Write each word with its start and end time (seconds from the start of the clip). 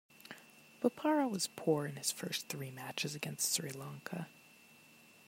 Bopara 0.81 1.29
was 1.29 1.45
poor 1.55 1.85
in 1.85 1.95
his 1.97 2.09
first 2.11 2.47
three 2.49 2.71
matches 2.71 3.13
against 3.13 3.53
Sri 3.53 3.69
Lanka. 3.69 4.29